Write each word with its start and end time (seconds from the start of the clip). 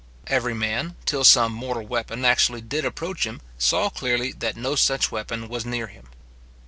Every 0.25 0.55
man, 0.55 0.95
till 1.05 1.23
some 1.23 1.53
mortal 1.53 1.83
weapon 1.85 2.25
actually 2.25 2.61
did 2.61 2.85
approach 2.85 3.27
him, 3.27 3.39
saw 3.59 3.91
clearly 3.91 4.31
that 4.31 4.57
no 4.57 4.75
such 4.75 5.11
weapon 5.11 5.47
was 5.47 5.63
near 5.63 5.85
him. 5.85 6.07